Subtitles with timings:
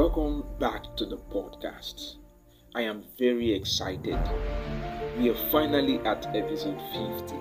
[0.00, 2.14] Welcome back to the podcast.
[2.74, 4.18] I am very excited.
[5.18, 6.80] We are finally at episode
[7.20, 7.34] 50.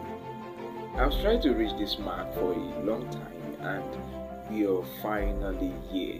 [0.97, 6.19] I've tried to reach this mark for a long time and we are finally here.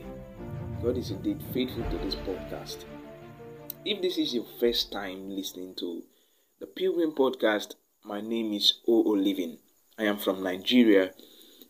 [0.82, 2.86] God is indeed faithful to this podcast.
[3.84, 6.04] If this is your first time listening to
[6.62, 9.04] the Pilgrim podcast, my name is O.
[9.04, 9.58] Olivin.
[9.98, 11.12] I am from Nigeria.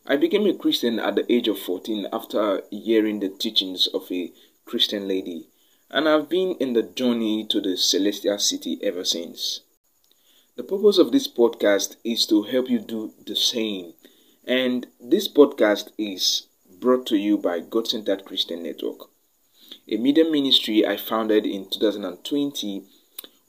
[0.06, 4.32] I became a Christian at the age of 14 after hearing the teachings of a
[4.70, 5.48] Christian lady,
[5.90, 9.62] and I've been in the journey to the celestial city ever since.
[10.54, 13.94] The purpose of this podcast is to help you do the same,
[14.44, 16.46] and this podcast is
[16.78, 19.10] brought to you by God Centered Christian Network,
[19.88, 22.84] a media ministry I founded in 2020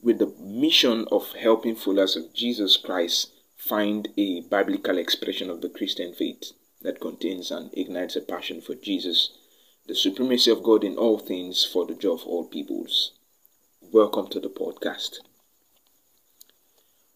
[0.02, 5.68] with the mission of helping followers of Jesus Christ find a biblical expression of the
[5.68, 6.50] Christian faith
[6.80, 9.30] that contains and ignites a passion for Jesus
[9.84, 13.10] the supremacy of God in all things for the joy of all peoples.
[13.80, 15.18] Welcome to the podcast.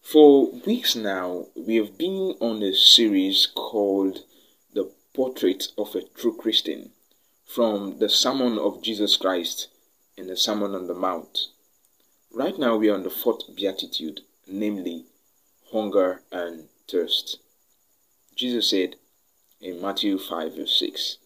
[0.01, 4.19] For weeks now, we have been on a series called
[4.73, 6.91] The Portrait of a True Christian
[7.45, 9.69] from the Sermon of Jesus Christ
[10.17, 11.47] in the Sermon on the Mount.
[12.33, 15.05] Right now, we are on the fourth beatitude, namely
[15.71, 17.39] hunger and thirst.
[18.35, 18.97] Jesus said
[19.61, 21.17] in Matthew 5, verse 6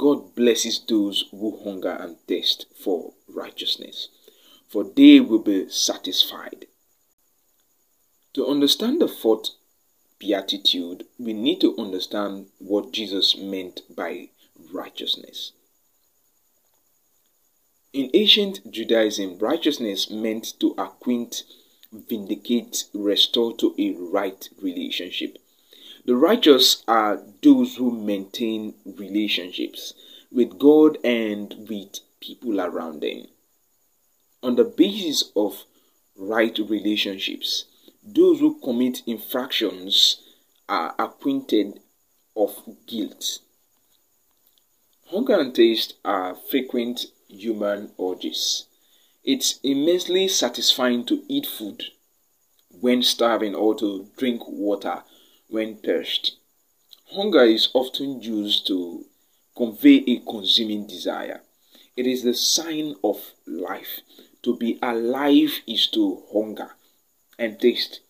[0.00, 4.08] God blesses those who hunger and thirst for righteousness,
[4.66, 6.64] for they will be satisfied.
[8.32, 9.50] To understand the fourth
[10.18, 14.30] beatitude, we need to understand what Jesus meant by
[14.72, 15.52] righteousness.
[17.92, 21.42] In ancient Judaism, righteousness meant to acquaint,
[21.92, 25.36] vindicate, restore to a right relationship
[26.04, 29.94] the righteous are those who maintain relationships
[30.32, 33.26] with God and with people around them.
[34.42, 35.64] On the basis of
[36.16, 37.66] right relationships,
[38.02, 40.20] those who commit infractions
[40.68, 41.80] are acquainted
[42.36, 43.40] of guilt.
[45.10, 48.66] Hunger and taste are frequent human urges.
[49.24, 51.84] It's immensely satisfying to eat food
[52.80, 55.02] when starving or to drink water
[55.50, 56.32] when thirsty.
[57.12, 59.04] Hunger is often used to
[59.56, 61.42] convey a consuming desire.
[61.96, 64.00] It is the sign of life.
[64.44, 66.70] To be alive is to hunger
[67.38, 68.00] and taste.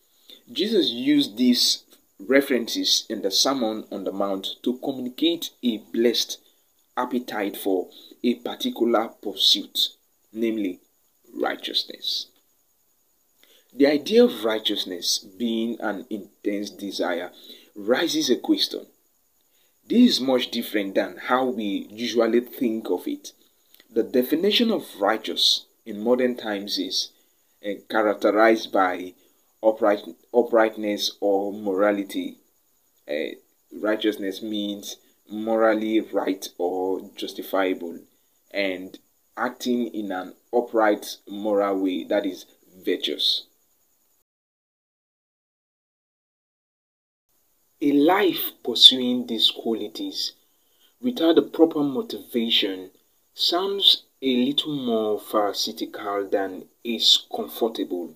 [0.53, 1.85] Jesus used these
[2.19, 6.39] references in the Sermon on the Mount to communicate a blessed
[6.97, 7.89] appetite for
[8.23, 9.89] a particular pursuit,
[10.33, 10.81] namely
[11.35, 12.27] righteousness.
[13.73, 17.31] The idea of righteousness being an intense desire
[17.77, 18.87] raises a question.
[19.87, 23.33] This is much different than how we usually think of it.
[23.89, 27.11] The definition of righteous in modern times is
[27.65, 29.15] uh, characterized by
[29.63, 30.01] upright,
[30.35, 32.39] uprightness or morality.
[33.09, 33.37] Uh,
[33.73, 34.97] righteousness means
[35.29, 38.01] morally right or justifiable
[38.51, 38.99] and
[39.37, 42.47] acting in an upright moral way that is
[42.85, 43.47] virtuous.
[47.83, 50.33] A life pursuing these qualities
[51.01, 52.91] without the proper motivation
[53.33, 58.15] sounds a little more pharisaical than is comfortable.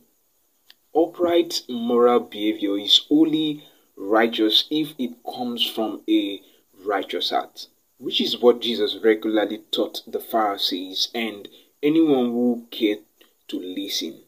[0.95, 3.65] Upright moral behavior is only
[3.97, 6.43] righteous if it comes from a
[6.85, 11.49] righteous heart, which is what Jesus regularly taught the Pharisees and
[11.83, 13.01] anyone who cared
[13.49, 14.21] to listen.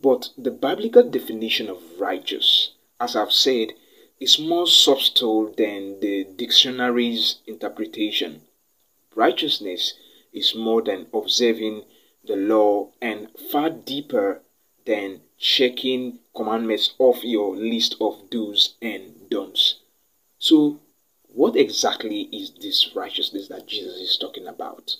[0.00, 3.74] But the biblical definition of righteous, as I've said,
[4.24, 8.40] is more subtle than the dictionary's interpretation.
[9.14, 9.92] Righteousness
[10.32, 11.84] is more than observing
[12.26, 14.40] the law and far deeper
[14.86, 19.80] than checking commandments off your list of do's and don'ts.
[20.38, 20.80] So,
[21.28, 24.96] what exactly is this righteousness that Jesus is talking about?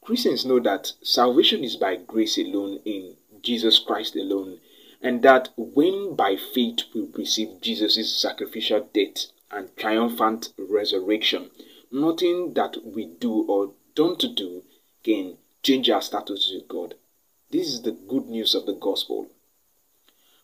[0.00, 4.58] Christians know that salvation is by grace alone in Jesus Christ alone
[5.00, 11.50] and that when by faith we receive Jesus' sacrificial death and triumphant resurrection,
[11.90, 14.62] nothing that we do or don't do
[15.02, 16.94] can change our status with God.
[17.50, 19.28] This is the good news of the gospel.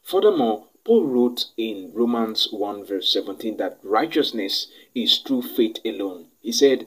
[0.02, 6.26] Furthermore, Paul wrote in Romans 1 verse 17 that righteousness is through faith alone.
[6.40, 6.86] He said,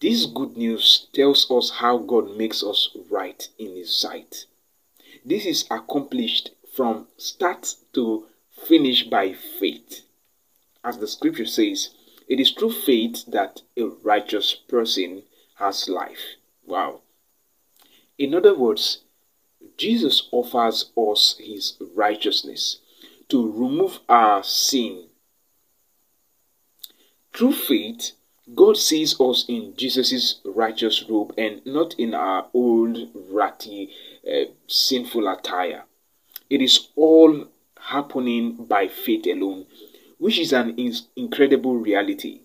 [0.00, 4.46] This good news tells us how God makes us right in His sight.
[5.30, 8.26] This is accomplished from start to
[8.66, 10.00] finish by faith.
[10.82, 11.90] As the scripture says,
[12.26, 15.22] it is through faith that a righteous person
[15.54, 16.34] has life.
[16.66, 17.02] Wow.
[18.18, 19.02] In other words,
[19.76, 22.78] Jesus offers us his righteousness
[23.28, 25.04] to remove our sin.
[27.32, 28.16] Through faith,
[28.52, 32.98] God sees us in Jesus' righteous robe and not in our old,
[33.30, 33.90] ratty,
[34.26, 35.84] uh, sinful attire.
[36.48, 37.46] It is all
[37.78, 39.66] happening by faith alone,
[40.18, 40.76] which is an
[41.16, 42.40] incredible reality.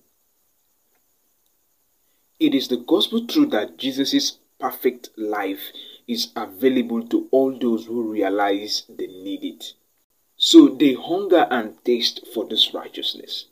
[2.39, 5.71] It is the gospel truth that Jesus' perfect life
[6.07, 9.73] is available to all those who realize they need it.
[10.37, 13.45] So they hunger and taste for this righteousness.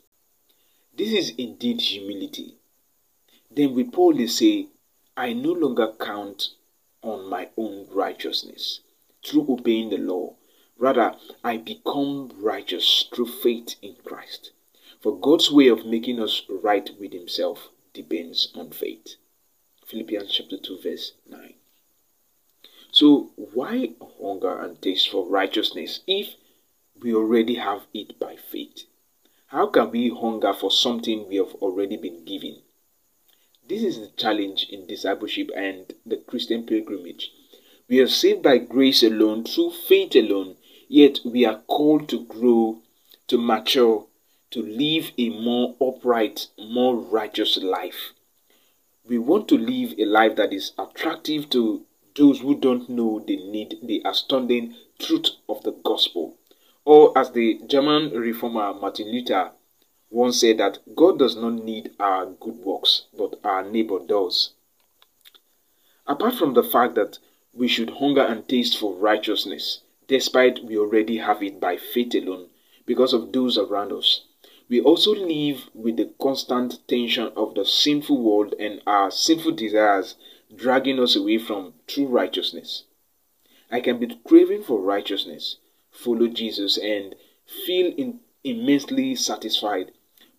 [0.96, 2.56] This is indeed humility.
[3.50, 4.68] Then we boldly say,
[5.16, 6.50] I no longer count
[7.04, 8.80] on my own righteousness
[9.24, 10.34] through obeying the law.
[10.76, 14.50] Rather, I become righteous through faith in Christ.
[15.00, 19.16] For God's way of making us right with Himself depends on faith.
[19.86, 21.54] Philippians chapter 2, verse 9.
[22.90, 23.90] So, why
[24.20, 26.34] hunger and taste for righteousness if
[27.00, 28.84] we already have it by faith?
[29.48, 32.62] How can we hunger for something we have already been given?
[33.74, 37.32] This is the challenge in discipleship and the Christian pilgrimage.
[37.88, 40.54] We are saved by grace alone, through faith alone,
[40.86, 42.82] yet we are called to grow,
[43.26, 44.06] to mature,
[44.52, 48.12] to live a more upright, more righteous life.
[49.04, 51.84] We want to live a life that is attractive to
[52.14, 56.36] those who don't know they need the astounding truth of the gospel.
[56.84, 59.50] Or as the German reformer Martin Luther
[60.14, 64.52] once said that God does not need our good works, but our neighbor does.
[66.06, 67.18] Apart from the fact that
[67.52, 72.46] we should hunger and taste for righteousness, despite we already have it by faith alone,
[72.86, 74.20] because of those around us,
[74.68, 80.14] we also live with the constant tension of the sinful world and our sinful desires
[80.54, 82.84] dragging us away from true righteousness.
[83.68, 85.56] I can be craving for righteousness,
[85.90, 87.16] follow Jesus, and
[87.66, 89.90] feel in, immensely satisfied.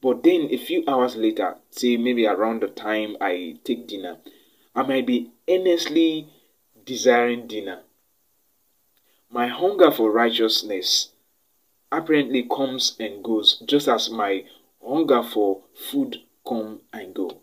[0.05, 4.17] But then a few hours later, say maybe around the time I take dinner,
[4.75, 6.27] I might be earnestly
[6.85, 7.81] desiring dinner.
[9.31, 11.09] My hunger for righteousness
[11.91, 14.45] apparently comes and goes just as my
[14.79, 16.17] hunger for food
[16.47, 17.41] come and go.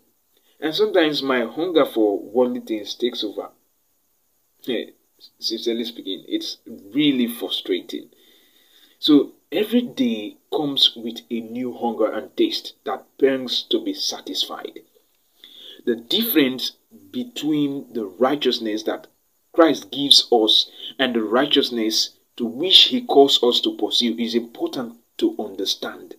[0.61, 3.49] And sometimes my hunger for worldly things takes over.
[4.61, 4.85] Yeah,
[5.37, 8.09] sincerely speaking, it's really frustrating.
[9.03, 14.79] So every day comes with a new hunger and taste that burns to be satisfied.
[15.83, 16.77] The difference
[17.11, 19.07] between the righteousness that
[19.51, 24.95] Christ gives us and the righteousness to which he calls us to pursue is important
[25.17, 26.15] to understand.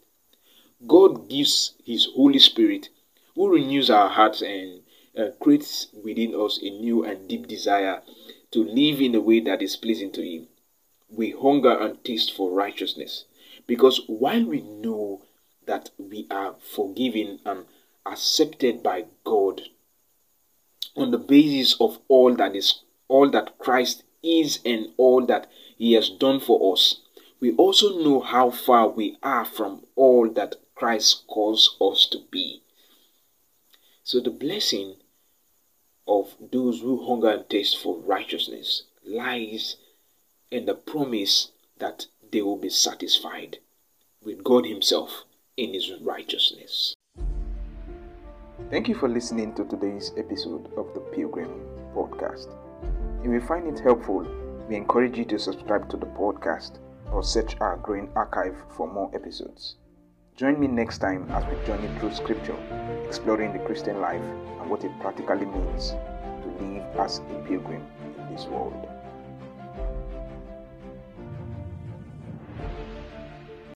[0.87, 2.91] God gives his Holy Spirit
[3.35, 4.83] who renews our hearts and
[5.19, 8.03] uh, creates within us a new and deep desire
[8.51, 10.49] to live in a way that is pleasing to Him.
[11.17, 13.25] We hunger and taste for righteousness.
[13.67, 15.23] Because while we know
[15.67, 17.65] that we are forgiven and
[18.05, 19.63] accepted by God
[20.97, 25.95] on the basis of all that is all that Christ is and all that he
[25.95, 27.01] has done for us
[27.45, 32.63] we also know how far we are from all that Christ calls us to be.
[34.03, 34.95] So the blessing
[36.09, 39.77] of those who hunger and taste for righteousness lies
[40.55, 43.59] in the promise that they will be satisfied
[44.25, 45.25] with God Himself
[45.57, 46.95] in His righteousness.
[48.71, 51.51] Thank you for listening to today's episode of the Pilgrim
[51.93, 52.55] Podcast.
[53.25, 54.25] If you find it helpful,
[54.69, 56.79] we encourage you to subscribe to the podcast
[57.11, 59.75] or search our growing archive for more episodes.
[60.37, 62.57] Join me next time as we journey through scripture,
[63.09, 64.23] exploring the Christian life
[64.61, 68.94] and what it practically means to live as a pilgrim in this world.